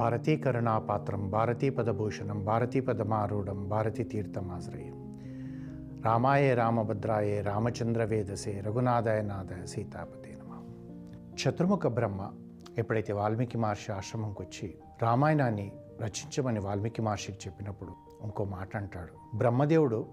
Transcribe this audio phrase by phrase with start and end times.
[0.00, 5.20] భారతీ కరుణాపాత్రం భారతీ పదభూషణం భారతీ పదమారూఢం భారతీ తీర్థమాశ్రయం
[6.04, 10.62] రామాయ రామభద్రాయే రామచంద్ర వేదసే రఘునాథాయ నాథాయ సీతాపతే నమ.
[11.34, 12.30] చతుర్ముఖ బ్రహ్మ
[12.78, 17.92] ఎప్పుడైతే వాల్మీకి మహర్షి ఆశ్రమంకి వచ్చి రామాయణాన్ని రచించమని వాల్మీకి మహర్షికి చెప్పినప్పుడు
[18.24, 19.36] ఇంకో మాట అంటాడు.
[19.36, 20.06] బ్రహ్మదేవుడు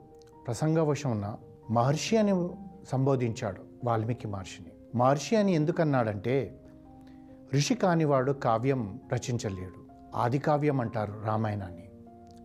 [0.48, 1.36] ప్రసంగవశమున
[1.72, 2.50] మహర్షి అని
[2.88, 4.98] సంబోధించాడు వాల్మీకి మహర్షిని.
[4.98, 6.62] మహర్షి అని ఎందుకన్నాడంటే
[7.56, 9.88] ఋషి కానివాడు కావ్యం రచించలేడు.
[10.16, 11.90] ఆది కావ్యం అంటారు రామాయణాన్ని.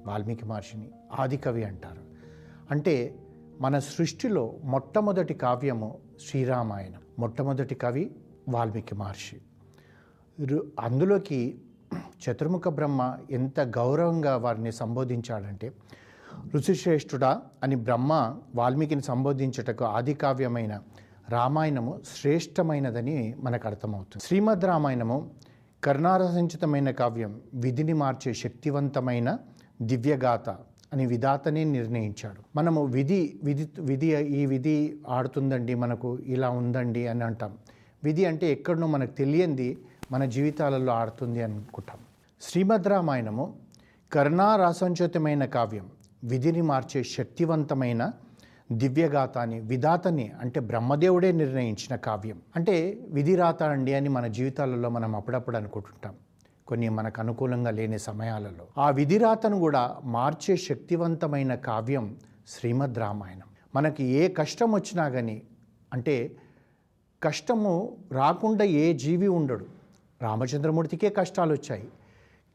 [0.07, 2.03] వాల్మీకి మహర్షిని ఆది కవి అంటారు.
[2.71, 3.15] అంటే
[3.61, 8.17] మన సృష్టిలో మొట్టమొదటి కావ్యము శ్రీరామాయణం మొట్టమొదటి కవి
[8.49, 9.41] వాల్మీకి మహర్షి.
[10.45, 11.59] రు- అందులోకి
[11.97, 15.73] చతుర్ముఖ బ్రహ్మ ఎంత గౌరవంగా వారిని సంబోధించాడంటే
[16.55, 20.81] ఋషిశ్రేష్ఠుడా అని బ్రహ్మ వాల్మీకిని సంబోధించుటకు ఆది కావ్యమైన
[21.33, 25.17] రామాయణము శ్రేష్టమైనదని మనకు అర్థమవుతుంది శ్రీమద్ రామాయణము
[25.85, 29.29] కరుణారసించితమైన కావ్యం విధిని మార్చే శక్తివంతమైన
[29.83, 30.49] దివ్యగాథ
[30.93, 32.41] అని విధాతనే నిర్ణయించాడు.
[32.57, 34.09] మనము విధి విధి విధి
[34.41, 34.77] ఈ విధి
[35.09, 37.53] ఆడుతుందండి మనకు ఇలా ఉందండి అని అంటాం.
[38.05, 39.69] విధి అంటే ఎక్కడనో మనకు తెలియంది
[40.13, 42.01] మన జీవితాలలో ఆడుతుంది అనుకుంటాం.
[42.43, 43.45] శ్రీమద్ రామాయణము
[44.13, 45.87] కర్ణారాసంచితమైన కావ్యం
[46.25, 48.03] విధిని మార్చే శక్తివంతమైన
[48.79, 52.41] దివ్యగాతాని విధాతని అంటే బ్రహ్మదేవుడే నిర్ణయించిన కావ్యం.
[52.57, 56.15] అంటే విధిరాత అండి అని మన జీవితాలలో మనం అప్పుడప్పుడు అనుకుంటుంటాం.
[56.67, 58.83] కొన్ని మనకు అనుకూలంగా లేని సమయాలలో.
[58.83, 62.17] ఆ విధిరాతను కూడా మార్చే శక్తివంతమైన కావ్యం
[62.49, 63.49] శ్రీమద్ రామాయణం.
[63.75, 65.43] మనకి ఏ కష్టం వచ్చినా కానీ
[65.93, 66.37] అంటే
[67.23, 69.67] కష్టము రాకుండా ఏ జీవి ఉండడు.
[70.23, 71.89] రామచంద్రమూర్తికే కష్టాలు వచ్చాయి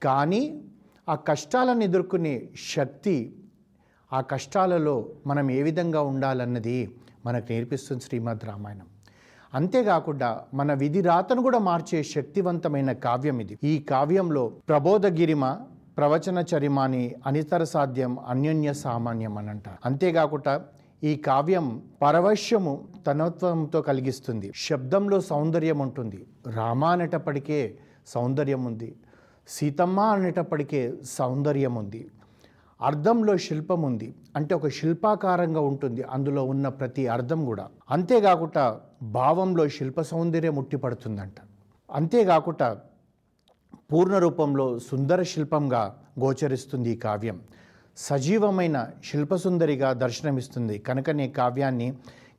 [0.04, 0.62] కానీ
[1.10, 3.37] ఆ కష్టాలను ఎదుర్కొనే శక్తి
[4.14, 8.86] ఆ కష్టాలలో మనం ఏ విధంగా ఉండాలన్నది మనకు నేర్పిస్తుంది శ్రీమద్ రామాయణం.
[9.54, 13.58] అంతేకాకుండా మన విధి రాతను కూడా మార్చే శక్తివంతమైన కావ్యం ఇది.
[13.64, 15.58] ఈ కావ్యంలో ప్రబోధగిరిమ
[15.98, 19.78] ప్రవచన చరిమాని అనితర సాధ్యం అన్యోన్య సామాన్యం అని అంటారు.
[19.86, 20.66] అంతేకాకుండా
[21.04, 24.52] ఈ కావ్యం పరవశ్యము తనత్వంతో కలిగిస్తుంది.
[24.56, 26.26] శబ్దంలో సౌందర్యం ఉంటుంది.
[26.48, 28.96] రామ అనేటప్పటికే సౌందర్యం ఉంది.
[29.48, 32.08] సీతమ్మ అనేటప్పటికే సౌందర్యం ఉంది.
[32.82, 34.16] అర్థంలో శిల్పం ఉంది.
[34.36, 36.02] అంటే ఒక శిల్పాకారంగా ఉంటుంది.
[36.04, 37.68] అందులో ఉన్న ప్రతి అర్థం కూడా.
[37.92, 41.36] అంతేకాకుండా భావంలో శిల్ప సౌందర్యం ముట్టిపడుతుందంట
[41.92, 42.78] అంతేకాకుండా
[43.94, 47.42] పూర్ణ రూపంలో సుందర శిల్పంగా గోచరిస్తుంది ఈ కావ్యం.
[47.98, 50.80] సజీవమైన శిల్పసుందరిగా దర్శనమిస్తుంది.
[50.80, 51.98] కనుకనే కావ్యాన్ని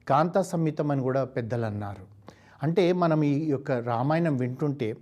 [0.08, 2.04] కాంతా సంహితం అని కూడా పెద్దలు అన్నారు
[2.62, 4.96] అంటే మనం ఈ యొక్క రామాయణం వింటుంటే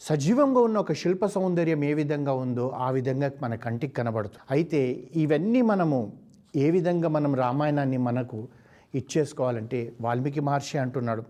[0.00, 4.40] సజీవంగా ఉన్న ఒక శిల్ప సౌందర్యం ఏ విధంగా ఉందో ఆ విధంగా మన కంటికి కనబడుతుంది.
[4.50, 4.80] అయితే
[5.16, 6.12] ఇవన్నీ మనము
[6.56, 8.48] ఏ విధంగా మనం రామాయణాన్ని మనకు
[8.94, 11.24] ఇచ్చేసుకోవాలంటే వాల్మీకి మహర్షి అంటున్నాడు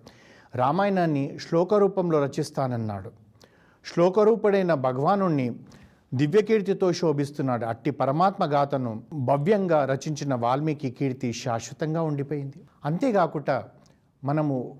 [0.54, 3.10] రామాయణాన్ని శ్లోక రూపంలో రచిస్తానన్నాడు.
[3.86, 5.50] శ్లోకరూపుడైన భగవానుణ్ణి
[6.14, 7.64] దివ్యకీర్తితో శోభిస్తున్నాడు.
[7.64, 12.58] అట్టి పరమాత్మ గాథను భవ్యంగా రచించిన వాల్మీకి కీర్తి శాశ్వతంగా ఉండిపోయింది.
[12.84, 13.64] అంతేకాకుండా
[14.24, 14.78] మనము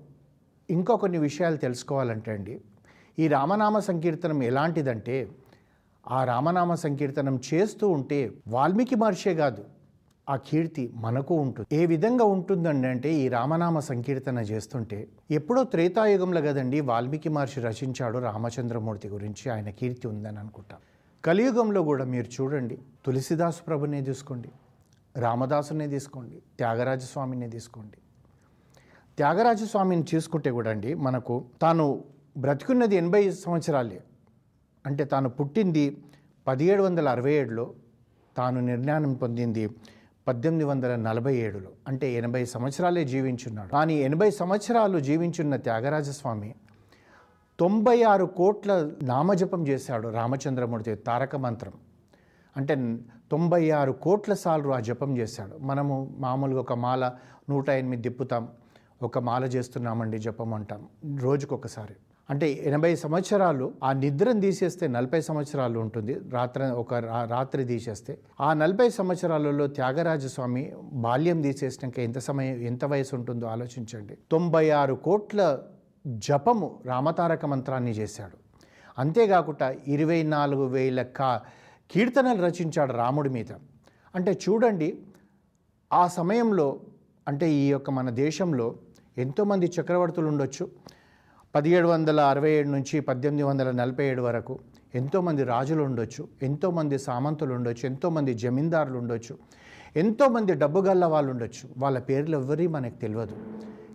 [0.69, 2.61] ఇంకా కొన్ని విషయాలు తెలుసుకోవాలంటే అండి
[3.21, 5.29] ఈ రామనామ సంకీర్తనం ఎలాంటిదంటే
[6.09, 9.63] ఆ రామనామ సంకీర్తనం చేస్తూ ఉంటే వాల్మీకి మహర్షే కాదు
[10.29, 11.75] ఆ కీర్తి మనకు ఉంటుంది.
[11.75, 19.07] ఏ విధంగా ఉంటుందండి అంటే ఈ రామనామ సంకీర్తన చేస్తుంటే ఎప్పుడో త్రేతాయుగంలో కదండి వాల్మీకి మహర్షి రచించాడు రామచంద్రమూర్తి
[19.07, 20.77] గురించి ఆయన కీర్తి ఉందని అనుకుంటా.
[21.25, 24.49] కలియుగంలో కూడా మీరు చూడండి తులసిదాసు ప్రభునే తీసుకోండి
[25.17, 27.97] రామదాసునే తీసుకోండి త్యాగరాజస్వామినే తీసుకోండి.
[29.17, 32.03] త్యాగరాజస్వామిని చూసుకుంటే కూడా అండి మనకు తాను
[32.37, 34.01] బ్రతికున్నది ఎనభై సంవత్సరాలే.
[34.85, 36.03] అంటే తాను పుట్టింది
[36.47, 37.73] పదిహేడు వందల అరవై ఏడులో
[38.37, 39.69] తాను నిర్ణయం పొందింది
[40.27, 41.69] పద్దెనిమిది వందల నలభై ఏడులో.
[41.87, 43.69] అంటే ఎనభై సంవత్సరాలే జీవించున్నాడు.
[43.69, 46.55] కానీ ఎనభై సంవత్సరాలు జీవించున్న త్యాగరాజస్వామి
[47.59, 51.73] తొంభై ఆరు కోట్ల నామజపం చేశాడు రామచంద్రమూర్తి తారక మంత్రం.
[52.57, 52.97] అంటే
[53.31, 55.57] తొంభై ఆరు కోట్ల సార్లు ఆ జపం చేశాడు.
[55.57, 57.13] మనము మామూలుగా ఒక మాల
[57.49, 58.49] నూట ఎనిమిది తిప్పుతాం
[59.03, 60.87] ఒక మాల చేస్తున్నామండి జపం అంటాం
[61.19, 61.95] రోజుకొకసారి.
[62.31, 66.19] అంటే ఎనభై సంవత్సరాలు ఆ నిద్రను తీసేస్తే నలభై సంవత్సరాలు ఉంటుంది.
[66.29, 66.93] రాత్రి ఒక
[67.29, 68.17] రాత్రి తీసేస్తే.
[68.41, 74.17] ఆ నలభై సంవత్సరాలలో త్యాగరాజస్వామి బాల్యం తీసేసినాక ఎంత సమయం ఎంత వయసు ఉంటుందో ఆలోచించండి.
[74.31, 75.59] తొంభై ఆరు కోట్ల
[76.07, 78.37] జపము రామతారక మంత్రాన్ని చేశాడు.
[78.97, 81.41] అంతేకాకుండా ఇరవై నాలుగు వేల కా
[81.91, 83.51] కీర్తనలు రచించాడు రాముడి మీద.
[84.15, 84.97] అంటే చూడండి
[85.93, 86.79] ఆ సమయంలో
[87.27, 88.75] అంటే ఈ యొక్క మన దేశంలో
[89.17, 90.69] ఎంతోమంది చక్రవర్తులు ఉండొచ్చు
[91.55, 94.59] పదిహేడు వందల అరవై ఏడు నుంచి పద్దెనిమిది వందల నలభై ఏడు వరకు
[94.95, 99.37] ఎంతోమంది రాజులు ఉండొచ్చు ఎంతోమంది సామంతులు ఉండొచ్చు ఎంతోమంది జమీందారులు ఉండొచ్చు
[99.95, 101.69] ఎంతోమంది డబ్బు గల్ల వాళ్ళు ఉండొచ్చు.
[101.77, 103.35] వాళ్ళ పేర్లు ఎవరి మనకు తెలియదు.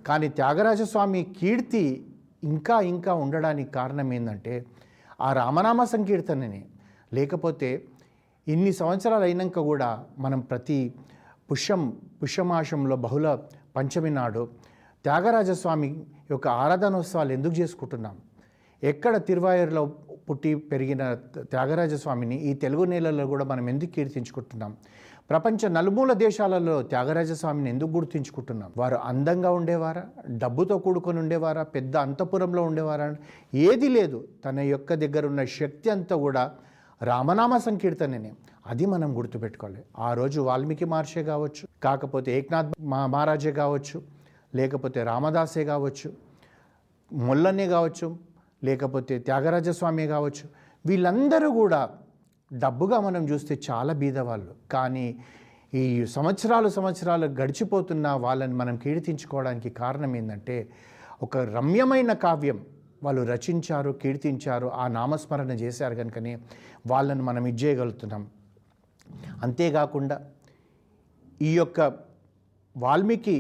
[0.06, 2.06] కానీ త్యాగరాజస్వామి కీర్తి
[2.44, 4.67] ఇంకా ఇంకా ఉండడానికి కారణం ఏంటంటే
[5.20, 6.64] ఆ రామనామ సంకీర్తనని.
[7.14, 7.85] లేకపోతే
[8.49, 10.94] ఇన్ని సంవత్సరాలు అయినాక కూడా మనం ప్రతి
[11.50, 13.38] పుష్యం పుష్యమాసంలో బహుళ
[13.76, 14.49] పంచమి నాడు
[15.05, 18.17] త్యాగరాజస్వామి యొక్క ఆరాధనోత్సవాలు ఎందుకు చేసుకుంటున్నాం?
[18.82, 19.82] ఎక్కడ తిరువాయూరులో
[20.28, 21.02] పుట్టి పెరిగిన
[21.50, 24.76] త్యాగరాజస్వామిని ఈ తెలుగు నేలల్లో కూడా మనం ఎందుకు కీర్తించుకుంటున్నాం?
[25.31, 28.73] ప్రపంచ నలుమూల దేశాలలో త్యాగరాజస్వామిని ఎందుకు గుర్తించుకుంటున్నాం?
[28.76, 30.05] వారు అందంగా ఉండేవారా?
[30.28, 31.62] డబ్బుతో కూడుకొని ఉండేవారా?
[31.62, 33.17] పెద్ద అంతపురంలో ఉండేవారా?
[33.55, 34.28] ఏది లేదు.
[34.44, 36.44] తన యొక్క దగ్గర ఉన్న శక్తి అంతా కూడా
[37.02, 38.32] రామనామ సంకీర్తననే.
[38.67, 39.82] అది మనం గుర్తుపెట్టుకోవాలి.
[39.99, 44.02] ఆ రోజు వాల్మీకి మహర్షే కావచ్చు కాకపోతే ఏక్నాథ్ మహారాజే కావచ్చు
[44.56, 46.08] లేకపోతే రామదాసే కావచ్చు
[47.12, 48.08] మొల్లనే కావచ్చు
[48.64, 50.47] లేకపోతే త్యాగరాజస్వామి కావచ్చు
[50.87, 51.81] వీళ్ళందరూ కూడా
[52.53, 54.55] డబ్బుగా మనం చూస్తే చాలా బీదవాళ్ళు.
[54.73, 55.06] కానీ
[55.75, 60.56] ఈ సంవత్సరాలు సంవత్సరాలు గడిచిపోతున్న వాళ్ళని మనం కీర్తించుకోవడానికి కారణం ఏంటంటే
[61.23, 62.59] ఒక రమ్యమైన కావ్యం
[63.02, 66.32] వాళ్ళు రచించారు కీర్తించారు ఆ నామస్మరణ చేశారు కనుకనే
[66.87, 68.23] వాళ్ళని మనం ఇచ్చేయగలుగుతున్నాం
[69.43, 70.17] అంతేకాకుండా
[71.43, 71.81] ఈ యొక్క
[72.76, 73.37] వాల్మీకి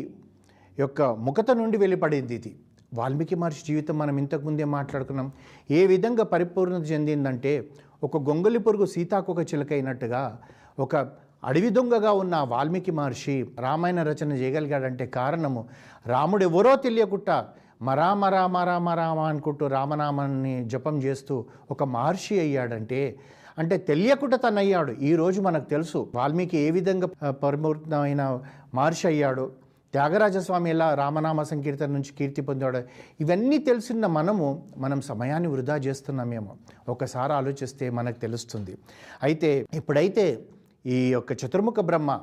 [0.78, 2.56] యొక్క ముఖత నుండి వెళ్ళిపడింది ఇది.
[2.94, 5.32] వాల్మీకి మహర్షి జీవితం మనం ఇంతకుముందే మాట్లాడుకున్నాం.
[5.70, 7.68] ఏ విధంగా పరిపూర్ణత చెందిందంటే
[8.04, 10.38] ఒక గొంగలి పురుగు సీతాకొక చిలక అయినట్టుగా
[10.78, 10.96] ఒక
[11.44, 15.68] అడవి దొంగగా ఉన్న వాల్మీకి మహర్షి రామాయణ రచన చేయగలిగాడంటే కారణము
[16.06, 17.48] రాముడు ఎవరో తెలియకుండా
[17.82, 23.16] మరామ రామ రామ రామ అనుకుంటూ రామనామాన్ని జపం చేస్తూ ఒక మహర్షి అయ్యాడంటే
[23.58, 28.40] అంటే తెలియకుండా తను అయ్యాడు ఈరోజు మనకు తెలుసు వాల్మీకి ఏ విధంగా పరిమూర్తమైన పరిపూర్ణమైన
[28.74, 29.65] మహర్షి అయ్యాడు.
[29.92, 32.82] త్యాగరాజస్వామి ఎలా రామనామ సంకీర్తన నుంచి కీర్తి పొందాడు
[33.20, 36.56] ఇవన్నీ తెలిసిన మనము మనం సమయాన్ని వృధా చేస్తున్నామేమో.
[36.88, 38.78] ఒకసారి ఆలోచిస్తే మనకు తెలుస్తుంది.
[39.22, 40.44] అయితే ఇప్పుడైతే
[40.86, 42.20] ఈ యొక్క చతుర్ముఖ బ్రహ్మ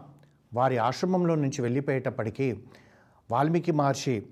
[0.54, 2.58] వారి ఆశ్రమంలో నుంచి వెళ్ళిపోయేటప్పటికీ
[3.32, 4.24] వాల్మీకి మహర్షి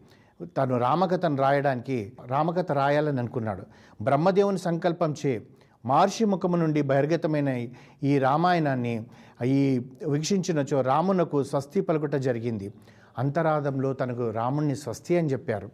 [0.58, 3.64] తను రామకథను రాయడానికి రామకథ రాయాలని అనుకున్నాడు.
[4.02, 5.42] బ్రహ్మదేవుని సంకల్పం చే
[5.86, 7.68] మహర్షి ముఖము నుండి బహిర్గతమైన
[8.04, 9.06] ఈ రామాయణాన్ని
[9.46, 12.74] ఈ వీక్షించినచో రామునకు స్వస్తి పలుకుట జరిగింది.
[13.18, 15.70] అంతరాదంలో తనకు రాముణ్ణి స్వస్తి అని చెప్పారు.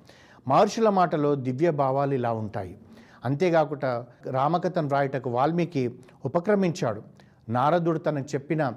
[0.47, 2.77] మహర్షుల మాటలో దివ్య భావాలు ఇలా ఉంటాయి.
[3.25, 5.95] అంతేకాకుండా రామకథను రాయటకు వాల్మీకి
[6.25, 7.01] ఉపక్రమించాడు.
[7.49, 8.73] నారదుడు తనకు చెప్పిన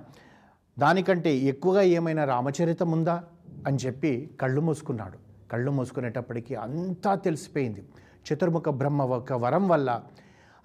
[0.78, 3.24] దానికంటే ఎక్కువగా ఏమైనా రామచరితం ఉందా?
[3.66, 5.18] అని చెప్పి కళ్ళు మూసుకున్నాడు.
[5.52, 7.84] కళ్ళు మూసుకునేటప్పటికీ అంతా తెలిసిపోయింది.
[8.32, 10.02] చతుర్ముఖ బ్రహ్మ ఒక వరం వల్ల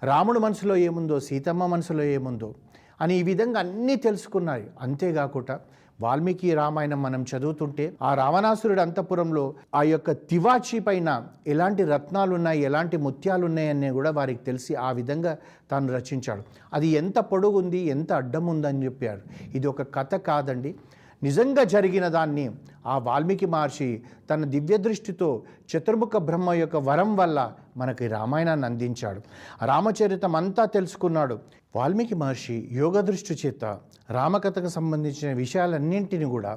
[0.02, 2.54] రాముడు మనసులో ఏముందో సీతమ్మ మనసులో ఏముందో
[3.00, 4.70] అని ఈ విధంగా అన్నీ తెలుసుకున్నాయి.
[4.80, 5.60] అంతేకాకుండా
[6.00, 13.90] వాల్మీకి రామాయణం మనం చదువుతుంటే ఆ రావణాసురుడు అంతపురంలో ఆ యొక్క తివాచి పైన ఎలాంటి రత్నాలున్నాయి ఎలాంటి ముత్యాలున్నాయని
[13.90, 15.36] కూడా వారికి తెలిసి ఆ విధంగా
[15.70, 16.42] తాను రచించాడు.
[16.74, 19.20] అది ఎంత పొడుగుంది ఎంత అడ్డం ఉందని చెప్పారు
[19.54, 20.74] ఇది ఒక కథ కాదండి.
[21.22, 22.50] నిజంగా జరిగిన దాన్ని
[22.86, 25.42] ఆ వాల్మీకి మహర్షి తన దివ్య దృష్టితో
[25.76, 29.20] చతుర్ముఖ బ్రహ్మ యొక్క వరం వల్ల మనకి రామాయణాన్ని అందించాడు.
[29.64, 31.38] రామచరితం అంతా తెలుసుకున్నాడు.
[31.76, 33.64] వాల్మీకి మహర్షి యోగ దృష్టి చేత
[34.10, 36.52] రామకథకు సంబంధించిన విషయాలన్నింటినీ కూడా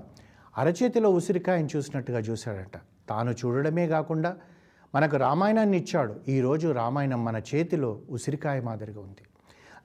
[0.57, 2.75] అరచేతిలో ఉసిరికాయని చూసినట్టుగా చూశాడట.
[3.09, 4.31] తాను చూడడమే కాకుండా
[4.95, 6.13] మనకు రామాయణాన్ని ఇచ్చాడు.
[6.27, 9.23] ఈరోజు రామాయణం మన చేతిలో ఉసిరికాయ మాదిరిగా ఉంది.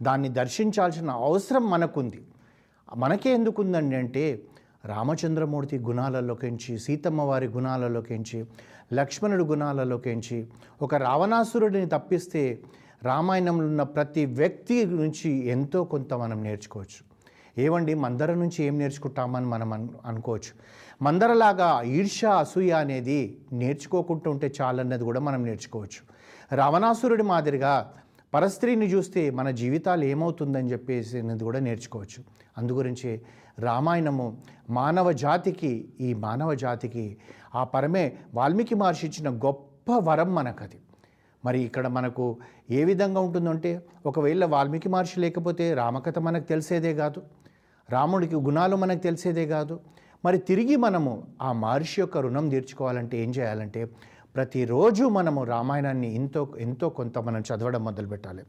[0.02, 2.20] దాన్ని దర్శించాల్సిన అవసరం మనకుంది.
[2.96, 4.24] మనకే ఎందుకుందండి అంటే
[4.92, 8.38] రామచంద్రమూర్తి గుణాలలోకించి సీతమ్మ వారి గుణాలలోకించి
[8.92, 10.38] లక్ష్మణుడి గుణాలలోకించి
[10.82, 12.42] ఒక రావణాసురుడిని తప్పిస్తే
[13.02, 17.14] రామాయణంలో ఉన్న ప్రతి వ్యక్తి నుంచి ఎంతో కొంత మనం నేర్చుకోవచ్చు.
[17.62, 17.94] ఏవండి?
[17.94, 20.52] మందర నుంచి ఏం నేర్చుకుంటామని మనం అను అనుకోవచ్చు.
[21.02, 26.14] మందరలాగా ఈర్ష అసూయ అనేది నేర్చుకోకుండా ఉంటే చాలన్నది కూడా మనం నేర్చుకోవచ్చు.
[26.56, 27.92] రావణాసురుడి మాదిరిగా
[28.34, 32.24] పరస్త్రీని చూస్తే మన జీవితాలు ఏమవుతుందని చెప్పేసి అనేది కూడా నేర్చుకోవచ్చు.
[32.58, 33.20] అందుగురించి
[33.58, 37.16] రామాయణము మానవ జాతికి ఈ మానవ జాతికి
[37.54, 40.76] ఆ పరమే వాల్మీకి మహర్షి ఇచ్చిన గొప్ప వరం మనకది.
[41.44, 42.36] మరి ఇక్కడ మనకు
[42.70, 47.22] ఏ విధంగా ఉంటుందంటే ఒకవేళ వాల్మీకి మహర్షి లేకపోతే రామకథ మనకు తెలిసేదే కాదు.
[47.90, 49.80] రాముడికి గుణాలు మనకు తెలిసేదే కాదు.
[50.24, 53.88] మరి తిరిగి మనము ఆ మహర్షి యొక్క రుణం తీర్చుకోవాలంటే ఏం చేయాలంటే
[54.34, 58.42] ప్రతిరోజు మనము రామాయణాన్ని ఎంతో ఎంతో కొంత మనం చదవడం మొదలుపెట్టాలి.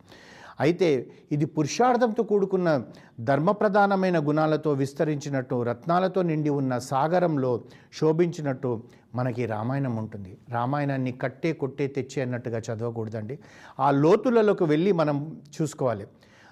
[0.60, 2.82] అయితే ఇది పురుషార్థంతో కూడుకున్న
[3.20, 8.84] ధర్మప్రధానమైన గుణాలతో విస్తరించినట్టు రత్నాలతో నిండి ఉన్న సాగరంలో శోభించినట్టు
[9.16, 10.38] మనకి రామాయణం ఉంటుంది.
[10.50, 13.40] రామాయణాన్ని కట్టే కొట్టే తెచ్చే అన్నట్టుగా చదవకూడదండి.
[13.80, 16.08] ఆ లోతులలోకి వెళ్ళి మనం చూసుకోవాలి.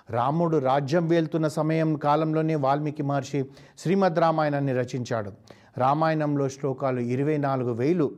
[0.09, 3.45] రాముడు రాజ్యం వెళ్తున్న సమయం కాలంలోనే వాల్మీకి మహర్షి
[3.77, 5.31] శ్రీమద్ రామాయణాన్ని రచించాడు.
[5.77, 8.11] రామాయణంలో శ్లోకాలు ఇరవై నాలుగు వేలు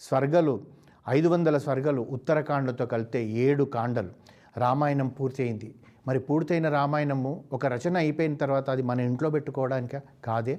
[0.00, 0.60] స్వర్గలు
[1.08, 4.08] ఐదు వందల స్వర్గలు ఉత్తరకాండతో కలిపితే ఏడు కాండలు.
[4.58, 5.74] రామాయణం పూర్తయింది.
[6.06, 9.96] మరి పూర్తయిన రామాయణము ఒక రచన అయిపోయిన తర్వాత అది మన ఇంట్లో పెట్టుకోవడానిక?
[10.24, 10.58] కాదే.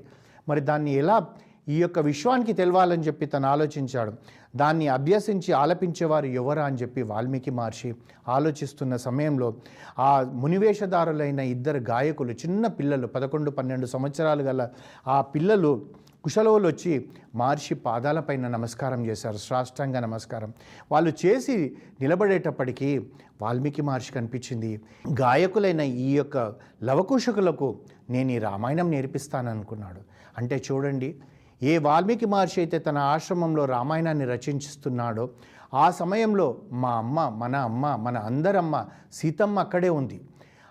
[0.49, 1.25] మరి దాన్ని ఎలా
[1.69, 4.13] ఈ యొక్క విశ్వానికి తెలవాలని చెప్పి తను ఆలోచించాడు.
[4.55, 7.95] దాన్ని అభ్యసించి ఆలపించేవారు ఎవరా అని చెప్పి వాల్మీకి మహర్షి
[8.27, 9.53] ఆలోచిస్తున్న సమయంలో
[9.99, 14.69] ఆ మునివేషదారులైన ఇద్దరు గాయకులు చిన్న పిల్లలు పదకొండు పన్నెండు సంవత్సరాలు గల
[15.07, 15.85] ఆ పిల్లలు
[16.23, 20.53] కుశలవులు వచ్చి మహర్షి పాదాలపైన నమస్కారం చేశారు సాష్టాంగ నమస్కారం.
[20.91, 22.99] వాళ్ళు చేసి నిలబడేటప్పటికీ
[23.41, 24.81] వాల్మీకి మహర్షి కనిపించింది
[25.21, 30.01] గాయకులైన ఈ యొక్క లవకుశకులకు నేను ఈ రామాయణం నేర్పిస్తాననుకున్నాడు.
[30.37, 31.15] అంటే చూడండి
[31.63, 35.29] ఏ వాల్మీకి మహర్షి అయితే తన ఆశ్రమంలో రామాయణాన్ని రచించిస్తున్నాడో
[35.73, 40.21] ఆ సమయంలో మా అమ్మ మన అమ్మ మన అందరమ్మ సీతమ్మ అక్కడే ఉంది.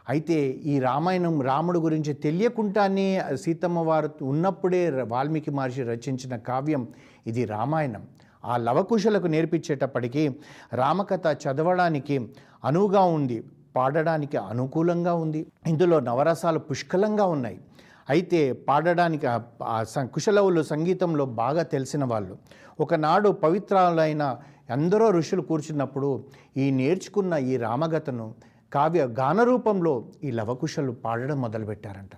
[0.09, 0.37] అయితే
[0.73, 6.88] ఈ రామాయణం రాముడు గురించి తెలియకుండానే సీతమ్మ వారు ఉన్నప్పుడే వాల్మీకి మహర్షి రచించిన కావ్యం
[7.27, 8.03] ఇది రామాయణం.
[8.45, 10.23] ఆ లవకుశలకు నేర్పించేటప్పటికీ
[10.73, 12.17] రామకథ చదవడానికి
[12.65, 13.38] అనువుగా ఉంది
[13.77, 15.47] పాడడానికి అనుకూలంగా ఉంది.
[15.67, 17.59] ఇందులో నవరసాలు పుష్కలంగా ఉన్నాయి.
[18.11, 19.27] అయితే పాడడానికి
[20.15, 22.35] కుశలవులు సంగీతంలో బాగా తెలిసిన వాళ్ళు.
[22.81, 24.37] ఒకనాడు పవిత్రాలైన
[24.71, 26.25] ఎందరో ఋషులు కూర్చున్నప్పుడు
[26.57, 28.35] ఈ నేర్చుకున్న ఈ రామగతను
[28.72, 29.92] కావ్య గాన రూపంలో
[30.25, 32.10] ఈ లవకుశలు పాడడం మొదలుపెట్టారంట.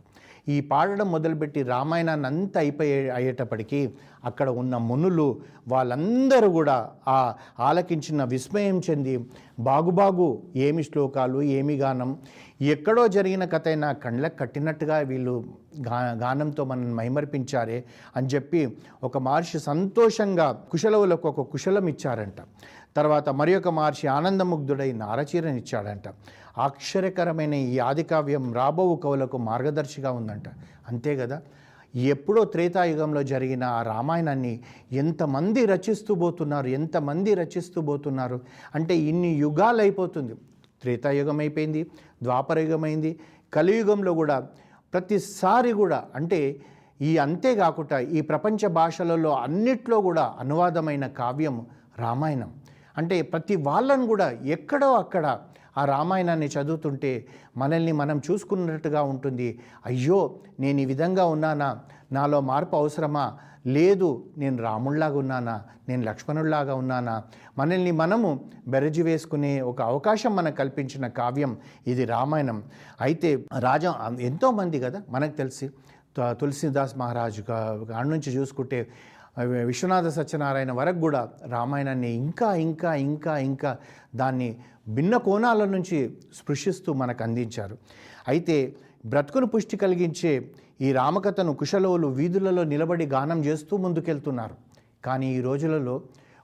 [0.49, 3.81] ఈ పాడడం మొదలుపెట్టి రామాయణాన్ని అంతా అయిపోయే అయ్యేటప్పటికీ
[4.25, 12.19] అక్కడ ఉన్న మునులు వాళ్ళందరూ కూడా ఆ ఆలకించిన విస్మయం చెంది బాగుబాగు ఏమి శ్లోకాలు ఏమి గానం
[12.61, 15.45] ఎక్కడో జరిగిన కథ అయినా కళ్ళకు కట్టినట్టుగా వీళ్ళు
[15.89, 17.85] గా గానంతో మనం మైమర్పించారే
[18.17, 22.35] అని చెప్పి ఒక మహర్షి సంతోషంగా కుశలవులకు ఒక కుశలం ఇచ్చారంట.
[22.97, 26.03] తర్వాత మరి ఒక మహర్షి ఆనందముగ్ధుడై నారచీరనిచ్చాడంట.
[26.59, 30.49] ఆశ్చర్యకరమైన ఈ ఆదికావ్యం రాబో కవులకు మార్గదర్శిగా ఉందంట.
[30.89, 31.43] అంతే కదా?
[31.95, 34.61] ఎప్పుడో త్రేతాయుగంలో జరిగిన ఆ రామాయణాన్ని
[34.93, 38.41] ఎంతమంది రచిస్తూ పోతున్నారు ఎంతమంది రచిస్తూ పోతున్నారు?
[38.75, 40.35] అంటే ఇన్ని యుగాలు అయిపోతుంది.
[40.83, 41.91] త్రేతాయుగం అయిపోయింది
[42.23, 43.21] ద్వాపరయుగం అయింది
[43.55, 44.49] కలియుగంలో కూడా
[44.93, 46.61] ప్రతిసారి కూడా అంటే
[47.03, 51.67] ఈ అంతేకాకుండా ఈ ప్రపంచ భాషలలో అన్నిట్లో కూడా అనువాదమైన కావ్యం
[51.99, 52.51] రామాయణం.
[52.97, 55.39] అంటే ప్రతి వాళ్ళను కూడా ఎక్కడో అక్కడ
[55.79, 59.59] ఆ రామాయణాన్ని చదువుతుంటే మనల్ని మనం చూసుకున్నట్టుగా ఉంటుంది.
[59.87, 61.79] అయ్యో నేను ఈ విధంగా ఉన్నానా?
[62.13, 63.39] నాలో మార్పు అవసరమా?
[63.67, 65.63] లేదు నేను రాముళ్ళాగా ఉన్నానా?
[65.89, 67.23] నేను లక్ష్మణుల్లాగా ఉన్నానా?
[67.59, 72.63] మనల్ని మనము బెరజి వేసుకునే ఒక అవకాశం మనకు కల్పించిన కావ్యం ఇది రామాయణం.
[73.01, 75.71] అయితే రాజా ఎంతోమంది కదా మనకు తెలిసి
[76.19, 78.89] తులసిదాస్ మహారాజు కా- కాడ నుంచి చూసుకుంటే
[79.65, 83.77] విశ్వనాథ సత్యనారాయణ వరకు కూడా రామాయణాన్ని ఇంకా ఇంకా ఇంకా ఇంకా
[84.17, 84.57] దాన్ని
[84.89, 87.79] భిన్న కోణాల నుంచి స్పృశిస్తూ మనకు అందించారు.
[88.29, 88.77] అయితే
[89.07, 90.51] బ్రతుకును పుష్టి కలిగించే
[90.81, 94.55] ఈ రామకథను కుశలోలు వీధులలో నిలబడి గానం చేస్తూ ముందుకెళ్తున్నారు.
[95.05, 96.03] కానీ ఈ రోజులలో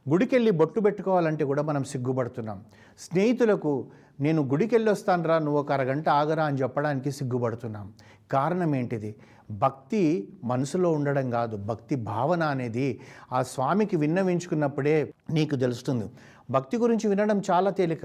[0.08, 2.64] గుడికెళ్ళి బొట్టు పెట్టుకోవాలంటే కూడా మనం సిగ్గుపడుతున్నాం.
[2.98, 3.86] స్నేహితులకు
[4.20, 7.92] నేను గుడికెళ్ళి వస్తానురా నువ్వు ఒక అరగంట ఆగరా అని చెప్పడానికి సిగ్గుపడుతున్నాం.
[8.30, 9.14] కారణం ఏంటిది?
[9.50, 13.00] భక్తి మనసులో ఉండడం కాదు భక్తి భావన అనేది
[13.32, 16.04] ఆ స్వామికి విన్నవించుకున్నప్పుడే నీకు తెలుస్తుంది.
[16.50, 18.00] భక్తి గురించి వినడం చాలా తేలిక.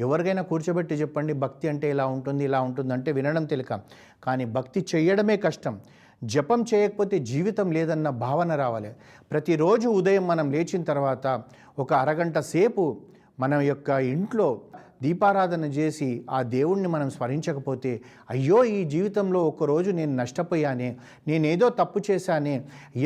[0.00, 3.80] ఎవరికైనా కూర్చోబెట్టి చెప్పండి భక్తి అంటే ఇలా ఉంటుంది ఇలా ఉంటుంది అంటే వినడం తేలిక.
[4.24, 5.80] కానీ భక్తి చేయడమే కష్టం.
[6.24, 8.92] జపం చేయకపోతే జీవితం లేదన్న భావన రావాలి.
[9.30, 11.42] ప్రతిరోజు ఉదయం మనం లేచిన తర్వాత
[11.78, 13.00] ఒక అరగంట సేపు
[13.40, 14.60] మన యొక్క ఇంట్లో
[15.02, 17.92] దీపారాధన చేసి ఆ దేవుణ్ణి మనం స్మరించకపోతే
[18.30, 20.90] అయ్యో ఈ జీవితంలో ఒక్కరోజు నేను నష్టపోయానే
[21.28, 22.54] నేనేదో తప్పు చేశానే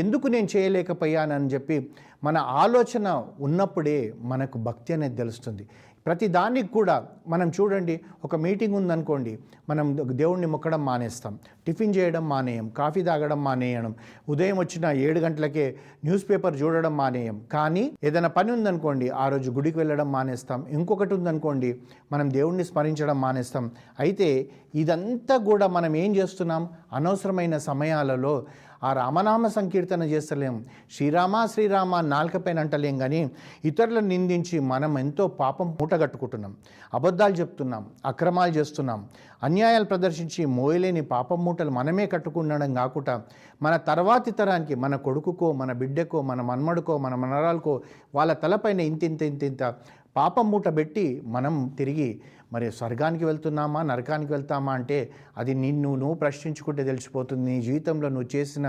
[0.02, 1.78] ఎందుకు నేను చేయలేకపోయానని చెప్పి
[2.24, 3.08] మన ఆలోచన
[3.40, 3.98] ఉన్నప్పుడే
[4.32, 5.64] మనకు భక్తి అనేది తెలుస్తుంది.
[6.06, 6.96] ప్రతి దానికి కూడా
[7.28, 9.38] మనం చూడండి ఒక మీటింగ్ ఉందనుకోండి
[9.70, 13.94] మనం దేవుణ్ణి మొక్కడం మానేస్తాం టిఫిన్ చేయడం మానేయం కాఫీ తాగడం మానేయడం
[14.28, 17.40] ఉదయం వచ్చిన ఏడు గంటలకే న్యూస్ పేపర్ చూడడం మానేయం.
[17.52, 20.66] కానీ ఏదైనా పని ఉందనుకోండి ఆ రోజు గుడికి వెళ్ళడం మానేస్తాం.
[20.68, 21.80] ఇంకొకటి ఉందనుకోండి
[22.12, 23.70] మనం దేవుణ్ణి స్మరించడం మానేస్తాం.
[24.00, 26.68] అయితే ఇదంతా కూడా మనం ఏం చేస్తున్నాం?
[26.92, 28.46] అనవసరమైన సమయాలలో
[28.84, 30.64] ఆ రామనామ సంకీర్తన చేస్తలేం.
[30.96, 33.30] శ్రీరామ శ్రీరామ నాలుకపైన అంటలేం కానీ
[33.64, 36.56] ఇతరులను నిందించి మనం ఎంతో పాపం మూటగట్టుకుంటున్నాం
[36.94, 39.08] అబద్ధాలు చెప్తున్నాం అక్రమాలు చేస్తున్నాం.
[39.42, 43.22] అన్యాయాలు ప్రదర్శించి మోయలేని పాపం మూటలు మనమే కట్టుకుండడం కాకుండా
[43.62, 47.82] మన తర్వాతి తరానికి మన కొడుకుకో మన బిడ్డకో మన మన్మడుకో మన మనరాలకో
[48.14, 49.74] వాళ్ళ తలపైన ఇంత ఇంత ఇంత ఇంత
[50.16, 52.20] పాపం మూట పెట్టి మనం తిరిగి
[52.52, 54.98] మరి స్వర్గానికి వెళ్తున్నామా నరకానికి వెళ్తామా అంటే
[55.36, 57.50] అది నిన్ను నువ్వు ప్రశ్నించుకుంటే తెలిసిపోతుంది.
[57.50, 58.66] నీ జీవితంలో నువ్వు చేసిన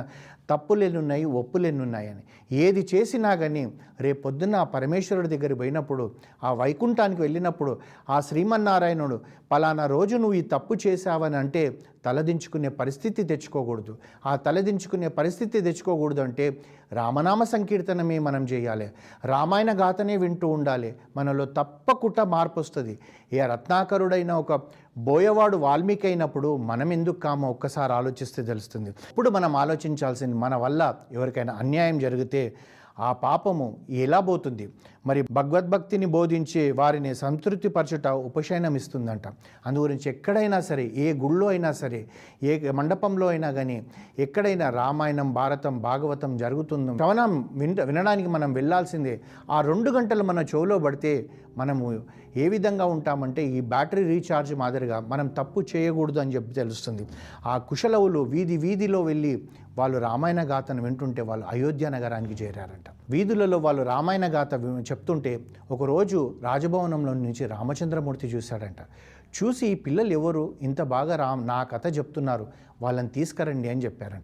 [0.49, 1.67] తప్పులు ఎన్నున్నాయి ఒప్పులు
[2.51, 6.11] ఏది చేసినా కానీ రేపు పొద్దున్న ఆ పరమేశ్వరుడి దగ్గర పోయినప్పుడు
[6.43, 13.97] ఆ వైకుంఠానికి వెళ్ళినప్పుడు ఆ శ్రీమన్నారాయణుడు పలానా రోజు నువ్వు ఈ తప్పు చేశావని అంటే తలదించుకునే పరిస్థితి తెచ్చుకోకూడదు.
[14.25, 16.61] ఆ తలదించుకునే పరిస్థితి తెచ్చుకోకూడదు అంటే
[16.91, 18.91] రామనామ సంకీర్తనమే మనం చేయాలి.
[19.25, 20.95] రామాయణ గాథనే వింటూ ఉండాలి.
[21.17, 22.99] మనలో తప్పకుండా మార్పు వస్తుంది.
[23.33, 24.53] ఏ రత్నాకరుడైన ఒక
[24.97, 28.89] బోయవాడు వాల్మీకి అయినప్పుడు మనం ఎందుకు కామో ఒక్కసారి ఆలోచిస్తే తెలుస్తుంది.
[28.89, 32.55] ఇప్పుడు మనం ఆలోచించాల్సింది మన వల్ల ఎవరికైనా అన్యాయం జరిగితే
[32.99, 34.69] ఆ పాపము ఎలా పోతుంది?
[35.05, 39.27] మరి భగవద్భక్తిని బోధించే వారిని సంతృప్తిపరచుట ఉపశయనం ఇస్తుందంట.
[39.65, 42.07] అందు గురించి ఎక్కడైనా సరే ఏ గుళ్ళో అయినా సరే
[42.43, 43.85] ఏ మండపంలో అయినా కానీ
[44.19, 46.95] ఎక్కడైనా రామాయణం భారతం భాగవతం జరుగుతుందో.
[46.95, 49.21] శ్రవణం విన వినడానికి మనం వెళ్ళాల్సిందే.
[49.51, 52.01] ఆ రెండు గంటలు మన చెవులో పడితే మనము
[52.37, 57.07] ఏ విధంగా ఉంటామంటే ఈ బ్యాటరీ రీఛార్జ్ మాదిరిగా మనం తప్పు చేయకూడదు అని చెప్పి తెలుస్తుంది.
[57.45, 59.33] ఆ కుశలవులు వీధి వీధిలో వెళ్ళి
[59.77, 62.85] వాళ్ళు రామాయణ గాథను వింటుంటే వాళ్ళు అయోధ్య నగరానికి చేరారంట.
[63.09, 64.53] వీధులలో వాళ్ళు రామాయణ గాథ
[64.91, 65.33] చెప్తుంటే
[65.71, 68.81] ఒకరోజు రాజభవనంలో నుంచి రామచంద్రమూర్తి చూశాడంట.
[69.37, 70.53] చూసి ఈ పిల్లలు ఎవరు?
[70.61, 72.47] ఇంత బాగా రా నా కథ చెప్తున్నారు.
[72.81, 74.23] వాళ్ళని తీసుకురండి అని చెప్పారంట.